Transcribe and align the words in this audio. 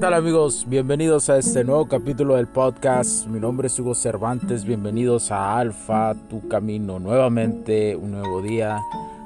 Tal 0.00 0.14
amigos? 0.14 0.64
Bienvenidos 0.68 1.28
a 1.28 1.38
este 1.38 1.64
nuevo 1.64 1.88
capítulo 1.88 2.36
del 2.36 2.46
podcast. 2.46 3.26
Mi 3.26 3.40
nombre 3.40 3.66
es 3.66 3.80
Hugo 3.80 3.96
Cervantes. 3.96 4.64
Bienvenidos 4.64 5.32
a 5.32 5.58
Alfa, 5.58 6.14
tu 6.30 6.46
camino. 6.46 7.00
Nuevamente 7.00 7.96
un 7.96 8.12
nuevo 8.12 8.40
día. 8.40 8.80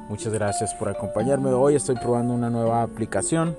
Muchas 0.08 0.32
gracias 0.32 0.72
por 0.74 0.88
acompañarme. 0.88 1.50
Hoy 1.50 1.74
estoy 1.74 1.96
probando 1.96 2.32
una 2.32 2.48
nueva 2.48 2.82
aplicación. 2.82 3.54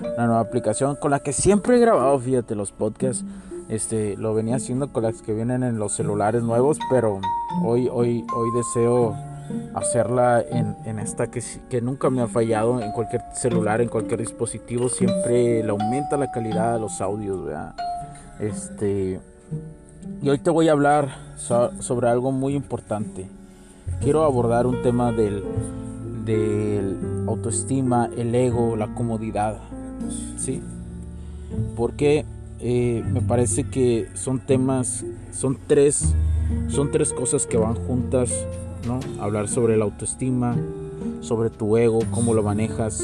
Una 0.00 0.26
nueva 0.26 0.40
aplicación 0.40 0.96
con 0.96 1.10
la 1.10 1.20
que 1.20 1.34
siempre 1.34 1.76
he 1.76 1.78
grabado, 1.78 2.18
fíjate, 2.18 2.54
los 2.54 2.72
podcasts. 2.72 3.22
Este, 3.68 4.16
lo 4.16 4.32
venía 4.32 4.56
haciendo 4.56 4.90
con 4.90 5.02
las 5.02 5.20
que 5.20 5.34
vienen 5.34 5.62
en 5.62 5.78
los 5.78 5.94
celulares 5.94 6.42
nuevos, 6.42 6.78
pero 6.88 7.20
hoy, 7.64 7.90
hoy, 7.92 8.24
hoy 8.34 8.50
deseo 8.54 9.14
hacerla 9.74 10.42
en, 10.42 10.98
esta 10.98 11.30
que, 11.30 11.42
que, 11.68 11.80
nunca 11.80 12.10
me 12.10 12.22
ha 12.22 12.26
fallado 12.26 12.80
en 12.80 12.92
cualquier 12.92 13.22
celular, 13.34 13.80
en 13.80 13.88
cualquier 13.88 14.20
dispositivo, 14.20 14.88
siempre 14.88 15.62
le 15.62 15.70
aumenta 15.70 16.16
la 16.16 16.30
calidad 16.30 16.74
de 16.74 16.80
los 16.80 17.00
audios, 17.00 17.48
Este, 18.40 19.20
y 20.22 20.28
hoy 20.28 20.38
te 20.38 20.50
voy 20.50 20.68
a 20.68 20.72
hablar 20.72 21.08
sobre 21.36 22.08
algo 22.08 22.32
muy 22.32 22.54
importante. 22.54 23.28
Quiero 24.00 24.24
abordar 24.24 24.66
un 24.66 24.82
tema 24.82 25.12
del, 25.12 25.44
del 26.24 27.24
autoestima, 27.28 28.10
el 28.16 28.34
ego, 28.34 28.76
la 28.76 28.94
comodidad, 28.94 29.58
¿sí? 30.36 30.62
Porque 31.76 32.24
eh, 32.60 33.04
me 33.12 33.20
parece 33.20 33.64
que 33.64 34.08
son 34.14 34.40
temas, 34.40 35.04
son 35.32 35.58
tres, 35.66 36.14
son 36.68 36.90
tres 36.90 37.12
cosas 37.12 37.46
que 37.46 37.56
van 37.56 37.74
juntas 37.74 38.32
Hablar 39.20 39.48
sobre 39.48 39.76
la 39.76 39.84
autoestima, 39.84 40.56
sobre 41.20 41.50
tu 41.50 41.76
ego, 41.76 42.00
cómo 42.10 42.34
lo 42.34 42.42
manejas, 42.42 43.02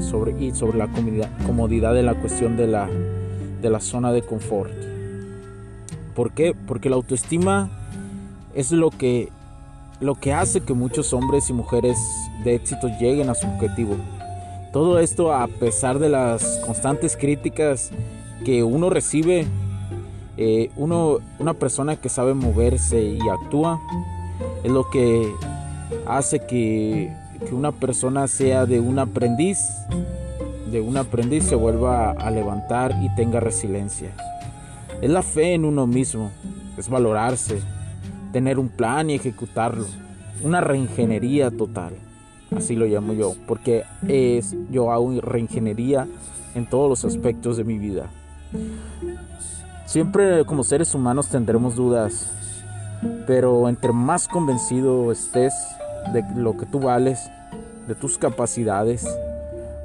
sobre, 0.00 0.32
y 0.38 0.54
sobre 0.54 0.78
la 0.78 0.88
comodidad, 1.46 1.94
de 1.94 2.02
la 2.02 2.14
cuestión 2.14 2.56
de 2.56 2.66
la, 2.66 2.88
de 3.62 3.70
la 3.70 3.80
zona 3.80 4.12
de 4.12 4.22
confort. 4.22 4.72
¿Por 6.14 6.32
qué? 6.32 6.54
Porque 6.66 6.88
la 6.88 6.96
autoestima 6.96 7.70
es 8.54 8.72
lo 8.72 8.90
que, 8.90 9.30
lo 10.00 10.14
que 10.14 10.32
hace 10.32 10.60
que 10.60 10.74
muchos 10.74 11.12
hombres 11.12 11.50
y 11.50 11.52
mujeres 11.52 11.98
de 12.44 12.54
éxito 12.54 12.88
lleguen 13.00 13.28
a 13.28 13.34
su 13.34 13.46
objetivo. 13.46 13.96
Todo 14.72 14.98
esto 14.98 15.32
a 15.32 15.46
pesar 15.46 15.98
de 15.98 16.08
las 16.08 16.60
constantes 16.64 17.16
críticas 17.16 17.90
que 18.44 18.62
uno 18.62 18.90
recibe, 18.90 19.46
eh, 20.36 20.70
uno, 20.76 21.18
una 21.38 21.54
persona 21.54 21.96
que 21.96 22.08
sabe 22.08 22.34
moverse 22.34 23.02
y 23.02 23.18
actúa, 23.28 23.80
es 24.66 24.72
lo 24.72 24.90
que 24.90 25.32
hace 26.08 26.40
que, 26.40 27.14
una 27.52 27.70
persona 27.70 28.26
sea 28.26 28.66
de 28.66 28.80
un 28.80 28.98
aprendiz, 28.98 29.60
de 30.72 30.80
un 30.80 30.96
aprendiz 30.96 31.44
se 31.44 31.54
vuelva 31.54 32.10
a 32.10 32.30
levantar 32.32 32.96
y 33.00 33.14
tenga 33.14 33.38
resiliencia. 33.38 34.10
Es 35.00 35.08
la 35.08 35.22
fe 35.22 35.54
en 35.54 35.64
uno 35.64 35.86
mismo, 35.86 36.32
es 36.76 36.88
valorarse, 36.88 37.60
tener 38.32 38.58
un 38.58 38.68
plan 38.68 39.08
y 39.08 39.14
ejecutarlo, 39.14 39.86
una 40.42 40.60
reingeniería 40.60 41.52
total, 41.52 41.92
así 42.56 42.74
lo 42.74 42.86
llamo 42.86 43.12
yo, 43.12 43.34
porque 43.46 43.84
es 44.08 44.56
yo 44.72 44.90
hago 44.90 45.20
reingeniería 45.20 46.08
en 46.56 46.66
todos 46.68 46.88
los 46.88 47.04
aspectos 47.04 47.56
de 47.56 47.62
mi 47.62 47.78
vida. 47.78 48.10
Siempre 49.84 50.44
como 50.44 50.64
seres 50.64 50.92
humanos 50.92 51.28
tendremos 51.28 51.76
dudas, 51.76 52.32
pero 53.26 53.68
entre 53.68 53.92
más 53.92 54.28
convencido 54.28 55.10
estés 55.12 55.54
de 56.12 56.24
lo 56.36 56.56
que 56.56 56.66
tú 56.66 56.80
vales, 56.80 57.30
de 57.86 57.94
tus 57.94 58.18
capacidades, 58.18 59.06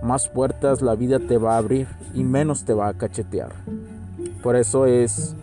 más 0.02 0.28
puertas 0.28 0.82
la 0.82 0.96
vida 0.96 1.20
te 1.20 1.38
va 1.38 1.56
a 1.56 1.58
abrir 1.58 1.88
y 2.14 2.24
menos 2.24 2.64
te 2.64 2.74
va 2.74 2.88
a 2.88 2.94
cachetear. 2.94 3.52
Por 4.42 4.56
eso 4.56 4.86
es 4.86 5.36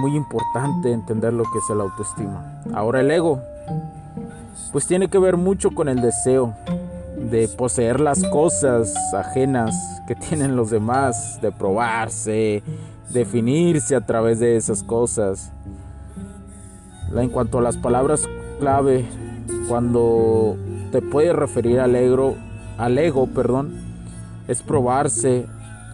muy 0.00 0.16
importante 0.16 0.92
entender 0.92 1.32
lo 1.32 1.44
que 1.44 1.58
es 1.58 1.70
el 1.70 1.80
autoestima. 1.80 2.62
Ahora 2.72 3.00
el 3.00 3.10
ego, 3.10 3.40
pues 4.72 4.86
tiene 4.86 5.08
que 5.08 5.18
ver 5.18 5.36
mucho 5.36 5.70
con 5.72 5.88
el 5.88 6.00
deseo 6.00 6.54
de 7.30 7.48
poseer 7.48 8.00
las 8.00 8.24
cosas 8.24 8.94
ajenas 9.14 9.74
que 10.06 10.14
tienen 10.14 10.56
los 10.56 10.70
demás, 10.70 11.38
de 11.42 11.52
probarse, 11.52 12.62
definirse 13.10 13.94
a 13.94 14.00
través 14.00 14.40
de 14.40 14.56
esas 14.56 14.82
cosas 14.82 15.52
en 17.18 17.28
cuanto 17.28 17.58
a 17.58 17.62
las 17.62 17.76
palabras 17.76 18.28
clave, 18.60 19.04
cuando 19.68 20.56
te 20.92 21.02
puedes 21.02 21.34
referir 21.34 21.80
al 21.80 21.96
ego, 21.96 22.36
al 22.78 22.98
ego, 22.98 23.26
perdón, 23.26 23.74
es 24.46 24.62
probarse 24.62 25.46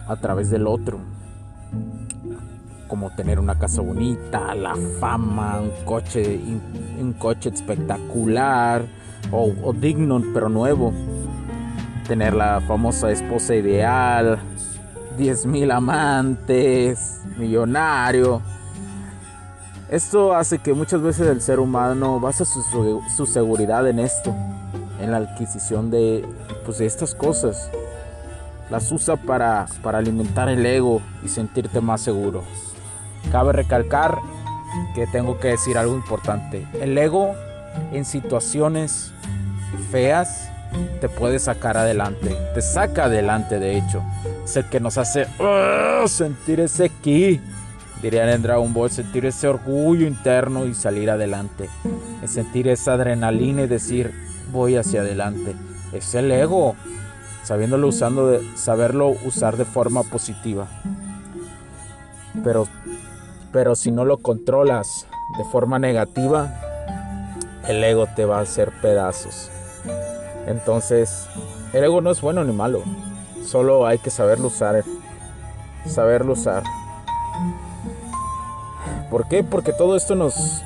a 0.07 0.15
través 0.17 0.49
del 0.49 0.67
otro. 0.67 0.99
Como 2.87 3.09
tener 3.15 3.39
una 3.39 3.57
casa 3.57 3.81
bonita, 3.81 4.55
la 4.55 4.75
fama, 4.99 5.59
un 5.59 5.85
coche, 5.85 6.39
un 6.99 7.13
coche 7.13 7.49
espectacular 7.49 8.85
o, 9.31 9.51
o 9.63 9.73
digno 9.73 10.21
pero 10.33 10.49
nuevo. 10.49 10.93
Tener 12.07 12.33
la 12.33 12.61
famosa 12.61 13.11
esposa 13.11 13.55
ideal, 13.55 14.39
10 15.17 15.45
mil 15.47 15.71
amantes, 15.71 17.21
millonario 17.37 18.41
esto 19.89 20.33
hace 20.33 20.59
que 20.59 20.73
muchas 20.73 21.01
veces 21.01 21.27
el 21.27 21.41
ser 21.41 21.59
humano 21.59 22.19
basa 22.19 22.45
su, 22.45 23.25
seguridad 23.25 23.87
en 23.87 23.99
esto, 23.99 24.35
en 24.99 25.11
la 25.11 25.17
adquisición 25.17 25.89
de, 25.89 26.25
pues, 26.65 26.79
de 26.79 26.85
estas 26.85 27.15
cosas. 27.15 27.69
Las 28.69 28.91
usa 28.91 29.15
para, 29.15 29.67
para 29.81 29.99
alimentar 29.99 30.49
el 30.49 30.65
ego 30.65 31.01
y 31.23 31.29
sentirte 31.29 31.79
más 31.79 32.01
seguro. 32.01 32.43
Cabe 33.31 33.53
recalcar 33.53 34.19
que 34.93 35.07
tengo 35.07 35.39
que 35.39 35.49
decir 35.49 35.77
algo 35.77 35.95
importante. 35.95 36.67
El 36.73 36.97
ego 36.97 37.33
en 37.93 38.03
situaciones 38.03 39.13
feas 39.89 40.49
te 40.99 41.07
puede 41.07 41.39
sacar 41.39 41.77
adelante. 41.77 42.35
Te 42.53 42.61
saca 42.61 43.05
adelante, 43.05 43.59
de 43.59 43.77
hecho. 43.77 44.03
Es 44.43 44.57
el 44.57 44.65
que 44.65 44.79
nos 44.79 44.97
hace 44.97 45.27
¡ah! 45.39 46.03
sentir 46.07 46.59
ese 46.59 46.89
ki 46.89 47.41
dirían 48.01 48.29
en 48.29 48.41
Dragon 48.41 48.73
Ball, 48.73 48.89
sentir 48.91 49.25
ese 49.25 49.47
orgullo 49.47 50.05
interno 50.05 50.65
y 50.65 50.73
salir 50.73 51.09
adelante. 51.09 51.69
Es 52.23 52.31
sentir 52.31 52.67
esa 52.67 52.93
adrenalina 52.93 53.63
y 53.63 53.67
decir, 53.67 54.13
voy 54.51 54.75
hacia 54.75 55.01
adelante. 55.01 55.55
Es 55.93 56.13
el 56.15 56.31
ego, 56.31 56.75
sabiéndolo 57.43 57.87
usando 57.87 58.39
saberlo 58.55 59.09
usar 59.25 59.57
de 59.57 59.65
forma 59.65 60.03
positiva. 60.03 60.67
Pero, 62.43 62.67
pero 63.51 63.75
si 63.75 63.91
no 63.91 64.05
lo 64.05 64.17
controlas 64.17 65.07
de 65.37 65.43
forma 65.45 65.79
negativa, 65.79 66.53
el 67.67 67.83
ego 67.83 68.07
te 68.15 68.25
va 68.25 68.39
a 68.39 68.41
hacer 68.41 68.71
pedazos. 68.81 69.49
Entonces, 70.45 71.27
el 71.73 71.83
ego 71.83 72.01
no 72.01 72.11
es 72.11 72.21
bueno 72.21 72.43
ni 72.43 72.53
malo, 72.53 72.83
solo 73.43 73.85
hay 73.85 73.97
que 73.97 74.09
saberlo 74.09 74.47
usar, 74.47 74.83
saberlo 75.85 76.33
usar. 76.33 76.63
¿Por 79.09 79.27
qué? 79.27 79.43
Porque 79.43 79.73
todo 79.73 79.95
esto 79.95 80.15
nos... 80.15 80.61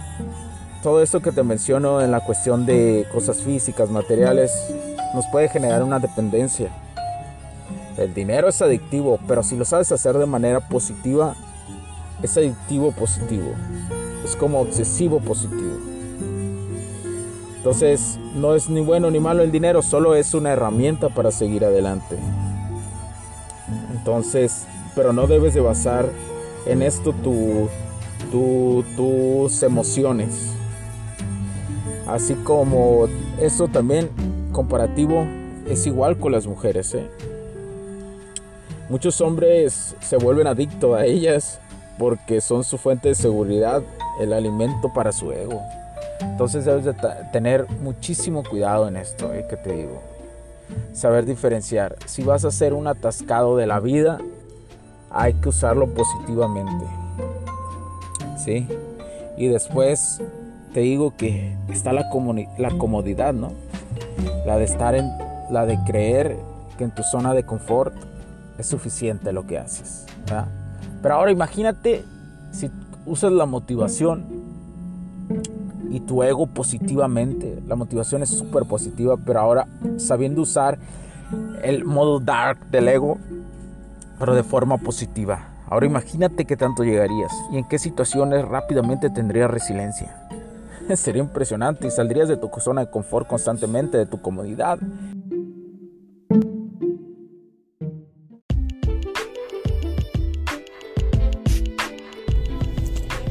Todo 0.84 1.04
esto 1.04 1.22
que 1.22 1.32
te 1.32 1.44
menciono 1.44 2.02
en 2.02 2.10
la 2.10 2.22
cuestión 2.22 2.66
de 2.66 3.06
cosas 3.14 3.44
físicas, 3.44 3.92
materiales, 3.92 4.52
nos 5.14 5.28
puede 5.28 5.48
generar 5.48 5.84
una 5.84 6.00
dependencia. 6.00 6.70
El 7.98 8.16
dinero 8.16 8.48
es 8.48 8.64
adictivo, 8.64 9.20
pero 9.28 9.44
si 9.44 9.56
lo 9.56 9.64
sabes 9.64 9.92
hacer 9.92 10.18
de 10.18 10.26
manera 10.26 10.60
positiva, 10.60 11.36
es 12.24 12.36
adictivo 12.36 12.92
positivo. 12.94 13.52
Es 14.26 14.36
como 14.36 14.60
obsesivo 14.60 15.20
positivo. 15.20 15.78
Entonces, 17.58 18.18
no 18.34 18.56
es 18.56 18.68
ni 18.68 18.82
bueno 18.82 19.12
ni 19.12 19.20
malo 19.20 19.44
el 19.44 19.52
dinero, 19.52 19.84
solo 19.84 20.16
es 20.16 20.34
una 20.34 20.52
herramienta 20.52 21.10
para 21.10 21.30
seguir 21.30 21.64
adelante. 21.64 22.18
Entonces, 23.92 24.66
pero 24.96 25.14
no 25.14 25.28
debes 25.28 25.54
de 25.54 25.62
basar 25.62 26.10
en 26.66 26.82
esto 26.82 27.14
tu, 27.14 27.70
tus 28.32 29.62
emociones. 29.64 30.54
Así 32.08 32.34
como 32.36 33.08
esto 33.40 33.68
también 33.68 34.10
comparativo 34.52 35.26
es 35.70 35.86
igual 35.86 36.18
con 36.18 36.32
las 36.32 36.48
mujeres. 36.48 36.94
¿eh? 36.94 37.08
Muchos 38.90 39.22
hombres 39.22 39.96
se 40.02 40.18
vuelven 40.18 40.48
adictos 40.48 40.98
a 40.98 41.06
ellas 41.06 41.60
porque 41.98 42.42
son 42.42 42.64
su 42.64 42.78
fuente 42.78 43.10
de 43.10 43.16
seguridad, 43.16 43.84
el 44.20 44.34
alimento 44.34 44.92
para 44.94 45.12
su 45.12 45.32
ego. 45.32 45.62
Entonces 46.22 46.66
debes 46.66 46.86
de 46.86 46.96
tener 47.32 47.70
muchísimo 47.82 48.44
cuidado 48.44 48.88
en 48.88 48.98
esto, 48.98 49.34
¿eh? 49.34 49.46
que 49.50 49.58
te 49.58 49.74
digo. 49.74 50.02
Saber 50.94 51.26
diferenciar. 51.26 51.96
Si 52.06 52.24
vas 52.24 52.46
a 52.46 52.52
ser 52.52 52.74
un 52.74 52.88
atascado 52.88 53.58
de 53.58 53.68
la 53.68 53.80
vida, 53.80 54.20
hay 55.10 55.34
que 55.36 55.50
usarlo 55.50 55.94
positivamente. 55.94 57.01
¿Sí? 58.44 58.68
Y 59.38 59.48
después 59.48 60.22
te 60.74 60.82
digo 60.82 61.16
que 61.16 61.56
está 61.70 61.94
la, 61.94 62.10
la 62.58 62.70
comodidad, 62.78 63.34
¿no? 63.34 63.52
La 64.46 64.58
de 64.58 64.64
estar 64.64 64.96
en, 64.96 65.10
la 65.50 65.66
de 65.66 65.78
creer 65.86 66.38
que 66.78 66.86
en 66.86 66.92
tu 66.92 67.04
zona 67.04 67.34
de 67.34 67.44
confort 67.44 67.94
es 68.58 68.68
suficiente 68.68 69.32
lo 69.32 69.46
que 69.46 69.58
haces. 69.58 70.06
Pero 71.02 71.16
ahora 71.16 71.32
imagínate 71.32 72.04
si 72.52 72.72
usas 73.06 73.32
la 73.32 73.46
motivación 73.46 74.26
y 75.90 76.00
tu 76.00 76.24
ego 76.24 76.48
positivamente. 76.48 77.62
La 77.68 77.76
motivación 77.76 78.24
es 78.24 78.30
súper 78.30 78.66
positiva, 78.66 79.18
pero 79.18 79.40
ahora 79.40 79.68
sabiendo 79.98 80.42
usar 80.42 80.80
el 81.64 81.86
modo 81.86 82.20
dark 82.20 82.70
del 82.70 82.88
ego, 82.88 83.18
pero 84.20 84.36
de 84.36 84.44
forma 84.44 84.78
positiva. 84.78 85.51
Ahora 85.72 85.86
imagínate 85.86 86.44
qué 86.44 86.58
tanto 86.58 86.84
llegarías 86.84 87.32
y 87.50 87.58
en 87.58 87.64
qué 87.64 87.80
situaciones 87.80 88.46
rápidamente 88.46 89.10
tendrías 89.10 89.50
resiliencia. 89.50 90.28
Sería 90.98 91.24
impresionante 91.24 91.88
y 91.88 91.92
saldrías 91.92 92.28
de 92.28 92.36
tu 92.36 92.50
zona 92.60 92.82
de 92.82 92.92
confort 92.92 93.26
constantemente, 93.26 93.98
de 93.98 94.06
tu 94.06 94.22
comodidad. 94.22 94.78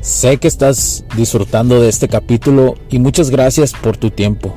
Sé 0.01 0.39
que 0.39 0.49
estás 0.49 1.05
disfrutando 1.15 1.83
de 1.83 1.91
este 1.91 2.09
capítulo 2.09 2.75
y 2.89 3.01
muchas 3.01 3.29
gracias 3.29 3.75
por 3.75 3.99
tu 3.99 4.11
tiempo. 4.11 4.55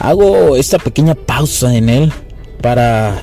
Hago 0.00 0.56
esta 0.56 0.80
pequeña 0.80 1.14
pausa 1.14 1.76
en 1.76 1.88
él 1.88 2.12
para 2.60 3.22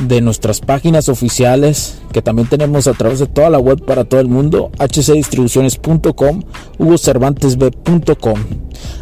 de 0.00 0.20
nuestras 0.20 0.60
páginas 0.60 1.08
oficiales 1.08 2.00
que 2.12 2.22
también 2.22 2.48
tenemos 2.48 2.86
a 2.86 2.94
través 2.94 3.18
de 3.18 3.26
toda 3.26 3.50
la 3.50 3.58
web 3.58 3.84
para 3.84 4.04
todo 4.04 4.20
el 4.20 4.28
mundo, 4.28 4.70
hcdistribuciones.com, 4.78 6.42
hugocervantesb.com. 6.78 8.40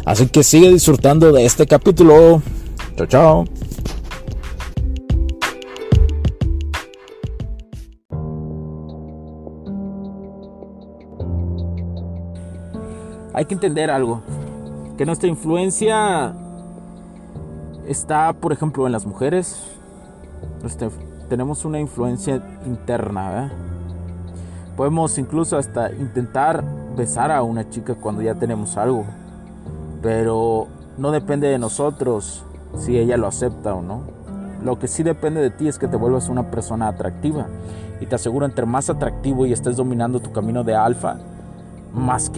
Así 0.05 0.27
que 0.27 0.43
sigue 0.43 0.71
disfrutando 0.71 1.31
de 1.31 1.45
este 1.45 1.65
capítulo. 1.67 2.41
Chao, 2.95 3.07
chao. 3.07 3.45
Hay 13.33 13.45
que 13.45 13.53
entender 13.53 13.91
algo, 13.91 14.23
que 14.97 15.05
nuestra 15.05 15.29
influencia 15.29 16.33
está, 17.87 18.33
por 18.33 18.51
ejemplo, 18.51 18.87
en 18.87 18.91
las 18.91 19.05
mujeres, 19.05 19.76
este, 20.63 20.89
tenemos 21.29 21.65
una 21.65 21.79
influencia 21.79 22.41
interna. 22.65 23.51
Podemos 24.75 25.17
incluso 25.17 25.57
hasta 25.57 25.91
intentar 25.91 26.63
besar 26.95 27.31
a 27.31 27.43
una 27.43 27.69
chica 27.69 27.95
cuando 27.95 28.21
ya 28.21 28.35
tenemos 28.35 28.77
algo. 28.77 29.05
Pero 30.01 30.67
no 30.97 31.11
depende 31.11 31.47
de 31.47 31.59
nosotros 31.59 32.43
si 32.77 32.97
ella 32.97 33.17
lo 33.17 33.27
acepta 33.27 33.73
o 33.73 33.81
no. 33.81 34.01
Lo 34.63 34.79
que 34.79 34.87
sí 34.87 35.03
depende 35.03 35.41
de 35.41 35.49
ti 35.49 35.67
es 35.67 35.77
que 35.77 35.87
te 35.87 35.97
vuelvas 35.97 36.29
una 36.29 36.49
persona 36.49 36.87
atractiva. 36.87 37.47
Y 37.99 38.05
te 38.05 38.15
aseguro, 38.15 38.45
entre 38.45 38.65
más 38.65 38.89
atractivo 38.89 39.45
y 39.45 39.53
estés 39.53 39.75
dominando 39.75 40.19
tu 40.19 40.31
camino 40.31 40.63
de 40.63 40.75
alfa, 40.75 41.17
más 41.97 42.31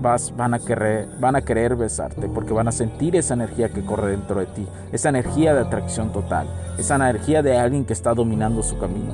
vas, 0.00 0.34
van, 0.36 0.54
a 0.54 0.58
querer, 0.60 1.08
van 1.18 1.34
a 1.36 1.42
querer 1.42 1.74
besarte 1.74 2.28
porque 2.28 2.52
van 2.52 2.68
a 2.68 2.72
sentir 2.72 3.16
esa 3.16 3.34
energía 3.34 3.68
que 3.68 3.84
corre 3.84 4.12
dentro 4.12 4.38
de 4.38 4.46
ti, 4.46 4.66
esa 4.92 5.08
energía 5.08 5.52
de 5.52 5.60
atracción 5.60 6.12
total, 6.12 6.46
esa 6.78 6.94
energía 6.94 7.42
de 7.42 7.58
alguien 7.58 7.84
que 7.84 7.92
está 7.92 8.14
dominando 8.14 8.62
su 8.62 8.78
camino. 8.78 9.12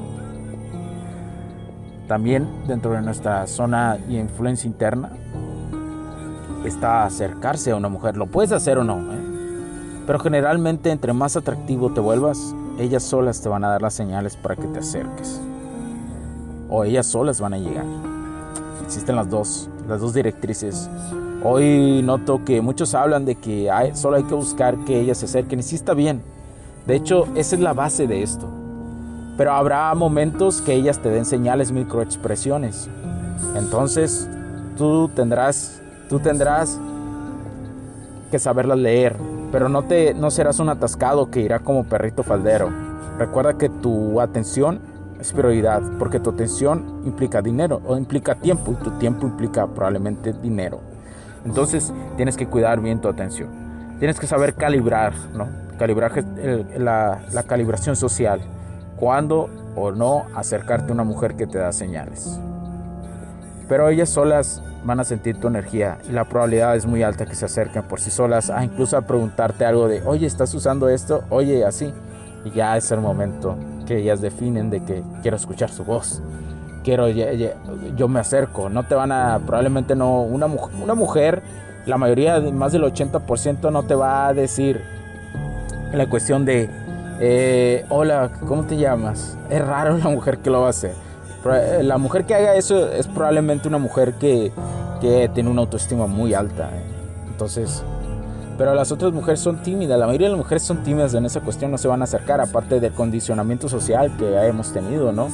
También 2.06 2.46
dentro 2.68 2.92
de 2.92 3.02
nuestra 3.02 3.46
zona 3.46 3.98
y 4.08 4.18
influencia 4.18 4.68
interna 4.68 5.10
está 6.64 7.04
acercarse 7.04 7.70
a 7.72 7.76
una 7.76 7.88
mujer. 7.88 8.16
Lo 8.16 8.26
puedes 8.26 8.52
hacer 8.52 8.78
o 8.78 8.84
no, 8.84 8.98
¿eh? 9.12 9.18
pero 10.06 10.18
generalmente 10.18 10.90
entre 10.90 11.12
más 11.14 11.36
atractivo 11.36 11.92
te 11.92 12.00
vuelvas, 12.00 12.54
ellas 12.78 13.02
solas 13.02 13.40
te 13.40 13.48
van 13.48 13.64
a 13.64 13.70
dar 13.70 13.82
las 13.82 13.94
señales 13.94 14.36
para 14.36 14.56
que 14.56 14.66
te 14.66 14.80
acerques. 14.80 15.40
O 16.68 16.84
ellas 16.84 17.06
solas 17.06 17.40
van 17.40 17.54
a 17.54 17.58
llegar. 17.58 17.86
Existen 18.84 19.16
las 19.16 19.30
dos 19.30 19.70
las 19.88 20.00
dos 20.00 20.14
directrices. 20.14 20.88
Hoy 21.42 22.02
noto 22.02 22.44
que 22.44 22.60
muchos 22.60 22.94
hablan 22.94 23.24
de 23.24 23.36
que 23.36 23.70
hay, 23.70 23.94
solo 23.94 24.16
hay 24.16 24.24
que 24.24 24.34
buscar 24.34 24.76
que 24.84 25.00
ellas 25.00 25.18
se 25.18 25.26
acerquen 25.26 25.60
y 25.60 25.62
sí 25.62 25.76
está 25.76 25.94
bien. 25.94 26.22
De 26.86 26.96
hecho, 26.96 27.26
esa 27.34 27.56
es 27.56 27.60
la 27.60 27.72
base 27.72 28.06
de 28.06 28.22
esto. 28.22 28.48
Pero 29.36 29.52
habrá 29.52 29.94
momentos 29.94 30.62
que 30.62 30.72
ellas 30.72 30.98
te 31.00 31.10
den 31.10 31.24
señales, 31.24 31.72
microexpresiones. 31.72 32.88
Entonces, 33.54 34.28
tú 34.76 35.08
tendrás, 35.14 35.80
tú 36.08 36.20
tendrás 36.20 36.78
que 38.30 38.38
saberlas 38.38 38.78
leer, 38.78 39.16
pero 39.52 39.68
no 39.68 39.82
te 39.82 40.14
no 40.14 40.30
serás 40.30 40.58
un 40.58 40.68
atascado 40.68 41.30
que 41.30 41.40
irá 41.40 41.60
como 41.60 41.84
perrito 41.84 42.22
faldero. 42.22 42.70
Recuerda 43.18 43.54
que 43.54 43.68
tu 43.68 44.20
atención 44.20 44.80
es 45.20 45.32
prioridad, 45.32 45.82
porque 45.98 46.20
tu 46.20 46.30
atención 46.30 47.02
implica 47.04 47.42
dinero 47.42 47.80
o 47.86 47.96
implica 47.96 48.34
tiempo 48.34 48.72
y 48.72 48.84
tu 48.84 48.90
tiempo 48.92 49.26
implica 49.26 49.66
probablemente 49.66 50.32
dinero. 50.32 50.80
Entonces 51.44 51.92
tienes 52.16 52.36
que 52.36 52.46
cuidar 52.46 52.80
bien 52.80 53.00
tu 53.00 53.08
atención. 53.08 53.48
Tienes 53.98 54.18
que 54.20 54.26
saber 54.26 54.54
calibrar, 54.54 55.14
¿no? 55.34 55.48
Calibrar 55.78 56.12
la, 56.76 57.20
la 57.32 57.42
calibración 57.44 57.96
social. 57.96 58.40
Cuándo 58.96 59.48
o 59.76 59.92
no 59.92 60.24
acercarte 60.34 60.90
a 60.90 60.94
una 60.94 61.04
mujer 61.04 61.34
que 61.34 61.46
te 61.46 61.58
da 61.58 61.72
señales. 61.72 62.40
Pero 63.68 63.88
ellas 63.88 64.08
solas 64.08 64.62
van 64.84 65.00
a 65.00 65.04
sentir 65.04 65.38
tu 65.40 65.48
energía 65.48 65.98
y 66.08 66.12
la 66.12 66.24
probabilidad 66.24 66.76
es 66.76 66.86
muy 66.86 67.02
alta 67.02 67.26
que 67.26 67.34
se 67.34 67.44
acerquen 67.44 67.82
por 67.82 68.00
sí 68.00 68.10
solas 68.10 68.50
a 68.50 68.64
incluso 68.64 68.96
a 68.96 69.02
preguntarte 69.02 69.64
algo 69.64 69.88
de, 69.88 70.02
oye, 70.02 70.26
¿estás 70.26 70.54
usando 70.54 70.88
esto? 70.88 71.24
Oye, 71.28 71.64
así. 71.64 71.92
Y 72.46 72.50
ya 72.52 72.76
es 72.76 72.90
el 72.92 73.00
momento 73.00 73.56
que 73.86 73.98
ellas 73.98 74.20
definen 74.20 74.70
de 74.70 74.80
que 74.84 75.02
quiero 75.22 75.36
escuchar 75.36 75.68
su 75.68 75.84
voz. 75.84 76.22
Quiero, 76.84 77.08
yo 77.08 78.08
me 78.08 78.20
acerco. 78.20 78.68
No 78.68 78.84
te 78.84 78.94
van 78.94 79.10
a, 79.10 79.40
probablemente 79.44 79.96
no, 79.96 80.22
una, 80.22 80.46
una 80.46 80.94
mujer, 80.94 81.42
la 81.86 81.98
mayoría, 81.98 82.38
más 82.40 82.72
del 82.72 82.84
80% 82.84 83.72
no 83.72 83.82
te 83.82 83.96
va 83.96 84.28
a 84.28 84.34
decir 84.34 84.80
la 85.92 86.08
cuestión 86.08 86.44
de, 86.44 86.70
eh, 87.20 87.84
hola, 87.88 88.30
¿cómo 88.46 88.62
te 88.64 88.76
llamas? 88.76 89.36
Es 89.50 89.66
raro 89.66 89.98
la 89.98 90.08
mujer 90.08 90.38
que 90.38 90.50
lo 90.50 90.60
va 90.60 90.68
a 90.68 90.70
hacer. 90.70 90.94
La 91.82 91.98
mujer 91.98 92.24
que 92.26 92.34
haga 92.34 92.54
eso 92.54 92.90
es 92.92 93.06
probablemente 93.06 93.68
una 93.68 93.78
mujer 93.78 94.14
que, 94.14 94.52
que 95.00 95.28
tiene 95.32 95.50
una 95.50 95.62
autoestima 95.62 96.06
muy 96.06 96.34
alta. 96.34 96.70
¿eh? 96.74 96.82
Entonces, 97.28 97.84
pero 98.56 98.74
las 98.74 98.92
otras 98.92 99.12
mujeres 99.12 99.40
son 99.40 99.62
tímidas, 99.62 99.98
la 99.98 100.06
mayoría 100.06 100.28
de 100.28 100.32
las 100.32 100.38
mujeres 100.38 100.62
son 100.62 100.82
tímidas 100.82 101.14
en 101.14 101.26
esa 101.26 101.40
cuestión, 101.40 101.70
no 101.70 101.78
se 101.78 101.88
van 101.88 102.00
a 102.00 102.04
acercar, 102.04 102.40
aparte 102.40 102.80
del 102.80 102.92
condicionamiento 102.92 103.68
social 103.68 104.16
que 104.16 104.34
hemos 104.46 104.72
tenido, 104.72 105.12
¿no? 105.12 105.28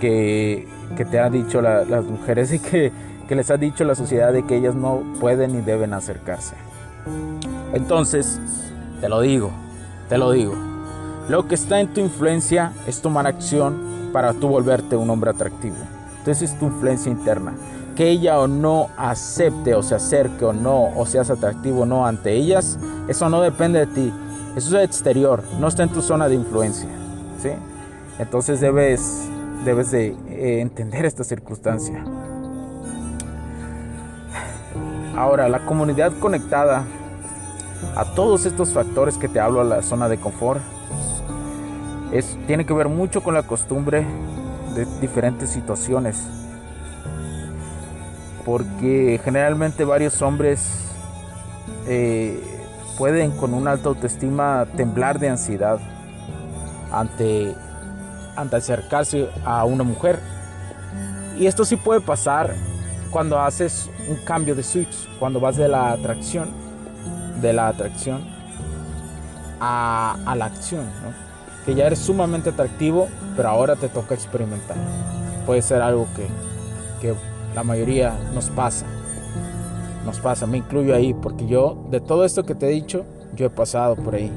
Que, 0.00 0.66
que 0.96 1.04
te 1.04 1.18
han 1.18 1.32
dicho 1.32 1.60
las 1.60 2.04
mujeres 2.04 2.52
y 2.54 2.58
que, 2.58 2.92
que 3.28 3.34
les 3.34 3.50
ha 3.50 3.56
dicho 3.56 3.84
la 3.84 3.94
sociedad 3.94 4.32
de 4.32 4.44
que 4.44 4.56
ellas 4.56 4.74
no 4.74 5.02
pueden 5.20 5.52
ni 5.52 5.60
deben 5.60 5.92
acercarse. 5.92 6.56
Entonces, 7.72 8.40
te 9.00 9.08
lo 9.08 9.20
digo, 9.20 9.50
te 10.08 10.18
lo 10.18 10.30
digo, 10.32 10.54
lo 11.28 11.46
que 11.46 11.54
está 11.54 11.80
en 11.80 11.88
tu 11.88 12.00
influencia 12.00 12.72
es 12.86 13.02
tomar 13.02 13.26
acción 13.26 14.10
para 14.12 14.32
tú 14.32 14.48
volverte 14.48 14.96
un 14.96 15.10
hombre 15.10 15.30
atractivo. 15.30 15.76
Entonces 16.18 16.50
es 16.50 16.58
tu 16.58 16.66
influencia 16.66 17.12
interna. 17.12 17.52
Que 17.98 18.08
ella 18.08 18.38
o 18.38 18.46
no 18.46 18.90
acepte 18.96 19.74
o 19.74 19.82
se 19.82 19.96
acerque 19.96 20.44
o 20.44 20.52
no, 20.52 20.96
o 20.96 21.04
seas 21.04 21.30
atractivo 21.30 21.80
o 21.80 21.84
no 21.84 22.06
ante 22.06 22.32
ellas, 22.32 22.78
eso 23.08 23.28
no 23.28 23.40
depende 23.40 23.80
de 23.80 23.86
ti. 23.86 24.12
Eso 24.54 24.78
es 24.78 24.84
exterior, 24.84 25.42
no 25.58 25.66
está 25.66 25.82
en 25.82 25.88
tu 25.88 26.00
zona 26.00 26.28
de 26.28 26.36
influencia. 26.36 26.88
¿sí? 27.42 27.48
Entonces 28.20 28.60
debes, 28.60 29.28
debes 29.64 29.90
de 29.90 30.14
eh, 30.28 30.60
entender 30.60 31.06
esta 31.06 31.24
circunstancia. 31.24 32.04
Ahora, 35.16 35.48
la 35.48 35.66
comunidad 35.66 36.12
conectada 36.20 36.84
a 37.96 38.04
todos 38.14 38.46
estos 38.46 38.72
factores 38.72 39.18
que 39.18 39.26
te 39.26 39.40
hablo 39.40 39.60
a 39.60 39.64
la 39.64 39.82
zona 39.82 40.08
de 40.08 40.18
confort 40.18 40.60
es, 42.12 42.38
tiene 42.46 42.64
que 42.64 42.74
ver 42.74 42.88
mucho 42.88 43.24
con 43.24 43.34
la 43.34 43.42
costumbre 43.42 44.06
de 44.76 44.86
diferentes 45.00 45.50
situaciones. 45.50 46.22
Porque 48.48 49.20
generalmente 49.22 49.84
varios 49.84 50.22
hombres 50.22 50.70
eh, 51.86 52.42
pueden 52.96 53.30
con 53.32 53.52
una 53.52 53.72
alta 53.72 53.90
autoestima 53.90 54.66
temblar 54.74 55.18
de 55.18 55.28
ansiedad 55.28 55.78
ante, 56.90 57.54
ante 58.36 58.56
acercarse 58.56 59.28
a 59.44 59.66
una 59.66 59.84
mujer. 59.84 60.18
Y 61.38 61.46
esto 61.46 61.66
sí 61.66 61.76
puede 61.76 62.00
pasar 62.00 62.54
cuando 63.10 63.38
haces 63.38 63.90
un 64.08 64.16
cambio 64.24 64.54
de 64.54 64.62
switch, 64.62 64.96
cuando 65.18 65.40
vas 65.40 65.58
de 65.58 65.68
la 65.68 65.92
atracción, 65.92 66.48
de 67.42 67.52
la 67.52 67.68
atracción 67.68 68.22
a, 69.60 70.16
a 70.24 70.34
la 70.34 70.46
acción, 70.46 70.86
que 71.66 71.74
ya 71.74 71.84
eres 71.84 71.98
sumamente 71.98 72.48
atractivo, 72.48 73.08
pero 73.36 73.50
ahora 73.50 73.76
te 73.76 73.90
toca 73.90 74.14
experimentar. 74.14 74.78
Puede 75.44 75.60
ser 75.60 75.82
algo 75.82 76.08
que, 76.16 76.28
que 77.02 77.14
la 77.58 77.64
mayoría 77.64 78.16
nos 78.34 78.50
pasa, 78.50 78.86
nos 80.06 80.20
pasa, 80.20 80.46
me 80.46 80.58
incluyo 80.58 80.94
ahí, 80.94 81.12
porque 81.12 81.44
yo 81.48 81.76
de 81.90 82.00
todo 82.00 82.24
esto 82.24 82.44
que 82.46 82.54
te 82.54 82.66
he 82.66 82.70
dicho, 82.70 83.04
yo 83.34 83.46
he 83.46 83.50
pasado 83.50 83.96
por 83.96 84.14
ahí 84.14 84.30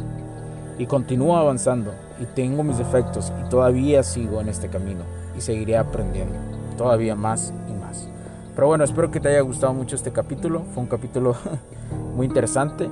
y 0.80 0.88
continúo 0.88 1.38
avanzando 1.38 1.92
y 2.20 2.26
tengo 2.26 2.64
mis 2.64 2.80
defectos 2.80 3.32
y 3.40 3.48
todavía 3.48 4.02
sigo 4.02 4.42
en 4.42 4.50
este 4.50 4.70
camino 4.70 5.02
y 5.38 5.42
seguiré 5.42 5.78
aprendiendo 5.78 6.34
todavía 6.80 7.14
más 7.14 7.54
y 7.70 7.74
más. 7.74 8.10
Pero 8.56 8.66
bueno, 8.66 8.84
espero 8.84 9.12
que 9.12 9.20
te 9.20 9.30
haya 9.30 9.42
gustado 9.42 9.76
mucho 9.76 9.96
este 9.96 10.12
capítulo. 10.12 10.64
Fue 10.74 10.82
un 10.82 10.90
capítulo 10.90 11.36
muy 12.16 12.26
interesante. 12.26 12.90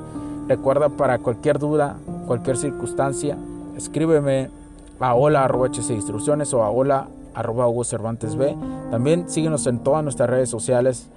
Recuerda 0.47 0.89
para 0.89 1.17
cualquier 1.17 1.57
duda, 1.57 1.97
cualquier 2.27 2.55
circunstancia, 2.55 3.35
escríbeme 3.75 4.51
a 4.99 5.15
hola 5.15 5.49
instrucciones 5.89 6.53
o 6.53 6.63
a 6.63 6.69
hola 6.69 7.07
Hugo 7.47 7.83
Cervantes 7.83 8.35
B. 8.35 8.55
También 8.91 9.29
síguenos 9.29 9.67
en 9.67 9.79
todas 9.79 10.03
nuestras 10.03 10.29
redes 10.29 10.49
sociales 10.49 11.09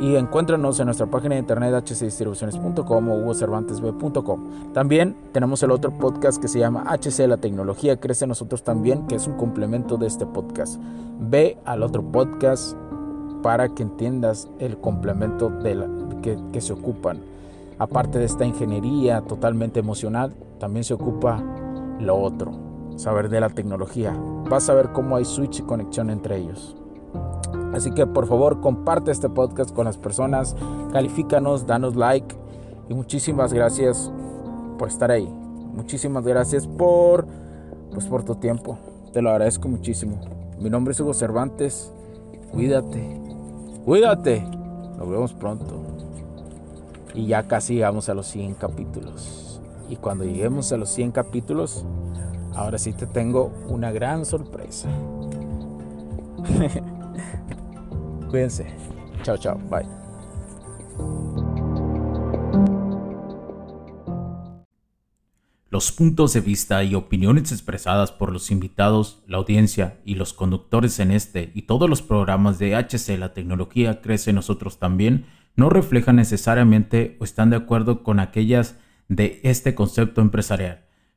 y 0.00 0.16
encuéntranos 0.16 0.80
en 0.80 0.86
nuestra 0.86 1.06
página 1.06 1.34
de 1.34 1.40
internet 1.40 1.84
hcdistribuciones.com 1.86 3.08
o 3.08 3.14
hugocervantesb.com. 3.16 4.72
También 4.72 5.16
tenemos 5.32 5.62
el 5.62 5.70
otro 5.70 5.92
podcast 5.92 6.40
que 6.40 6.48
se 6.48 6.58
llama 6.58 6.84
HC 6.88 7.28
La 7.28 7.36
Tecnología 7.36 7.98
Crece 7.98 8.26
Nosotros 8.26 8.62
también, 8.62 9.06
que 9.06 9.14
es 9.14 9.26
un 9.26 9.34
complemento 9.34 9.96
de 9.96 10.06
este 10.06 10.26
podcast. 10.26 10.80
Ve 11.20 11.58
al 11.64 11.82
otro 11.82 12.02
podcast 12.02 12.76
para 13.42 13.68
que 13.68 13.82
entiendas 13.82 14.48
el 14.58 14.78
complemento 14.78 15.50
de 15.50 15.86
que, 16.22 16.38
que 16.52 16.60
se 16.60 16.72
ocupan. 16.72 17.20
Aparte 17.78 18.18
de 18.18 18.24
esta 18.24 18.44
ingeniería 18.44 19.20
totalmente 19.22 19.80
emocional, 19.80 20.34
también 20.58 20.84
se 20.84 20.94
ocupa 20.94 21.42
lo 22.00 22.16
otro, 22.16 22.52
saber 22.96 23.28
de 23.28 23.40
la 23.40 23.50
tecnología. 23.50 24.16
Vas 24.48 24.68
a 24.68 24.74
ver 24.74 24.92
cómo 24.92 25.16
hay 25.16 25.24
switch 25.24 25.60
y 25.60 25.62
conexión 25.62 26.10
entre 26.10 26.38
ellos. 26.38 26.76
Así 27.72 27.90
que 27.90 28.06
por 28.06 28.26
favor 28.26 28.60
comparte 28.60 29.10
este 29.10 29.28
podcast 29.28 29.74
con 29.74 29.86
las 29.86 29.98
personas, 29.98 30.54
califícanos, 30.92 31.66
danos 31.66 31.96
like 31.96 32.36
y 32.88 32.94
muchísimas 32.94 33.52
gracias 33.52 34.12
por 34.78 34.88
estar 34.88 35.10
ahí. 35.10 35.26
Muchísimas 35.26 36.24
gracias 36.24 36.68
por, 36.68 37.26
pues 37.92 38.06
por 38.06 38.24
tu 38.24 38.36
tiempo. 38.36 38.78
Te 39.12 39.22
lo 39.22 39.30
agradezco 39.30 39.68
muchísimo. 39.68 40.20
Mi 40.60 40.70
nombre 40.70 40.92
es 40.92 41.00
Hugo 41.00 41.14
Cervantes. 41.14 41.92
Cuídate. 42.52 43.20
Cuídate. 43.84 44.42
Nos 44.96 45.08
vemos 45.08 45.32
pronto. 45.32 45.82
Y 47.12 47.26
ya 47.26 47.44
casi 47.44 47.74
llegamos 47.74 48.08
a 48.08 48.14
los 48.14 48.26
100 48.28 48.54
capítulos. 48.54 49.60
Y 49.88 49.96
cuando 49.96 50.24
lleguemos 50.24 50.72
a 50.72 50.76
los 50.76 50.90
100 50.90 51.12
capítulos, 51.12 51.84
ahora 52.54 52.78
sí 52.78 52.92
te 52.92 53.06
tengo 53.06 53.52
una 53.68 53.90
gran 53.92 54.24
sorpresa. 54.24 54.88
Cuídense. 58.30 58.66
Chao, 59.22 59.36
chao. 59.36 59.58
Bye. 59.70 59.86
Los 65.74 65.90
puntos 65.90 66.32
de 66.32 66.40
vista 66.40 66.84
y 66.84 66.94
opiniones 66.94 67.50
expresadas 67.50 68.12
por 68.12 68.32
los 68.32 68.52
invitados, 68.52 69.24
la 69.26 69.38
audiencia 69.38 69.98
y 70.04 70.14
los 70.14 70.32
conductores 70.32 71.00
en 71.00 71.10
este 71.10 71.50
y 71.52 71.62
todos 71.62 71.90
los 71.90 72.00
programas 72.00 72.60
de 72.60 72.76
HC 72.76 73.18
La 73.18 73.34
Tecnología 73.34 74.00
Crece 74.00 74.32
Nosotros 74.32 74.78
también 74.78 75.26
no 75.56 75.70
reflejan 75.70 76.14
necesariamente 76.14 77.16
o 77.18 77.24
están 77.24 77.50
de 77.50 77.56
acuerdo 77.56 78.04
con 78.04 78.20
aquellas 78.20 78.76
de 79.08 79.40
este 79.42 79.74
concepto 79.74 80.20
empresarial, 80.20 80.84